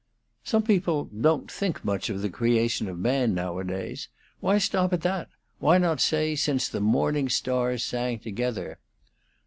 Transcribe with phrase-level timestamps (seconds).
[0.43, 4.07] "Some people don't think much of the creation of man nowadays.
[4.39, 5.29] Why stop at that?
[5.59, 8.79] Why not say since the morning stars sang together?"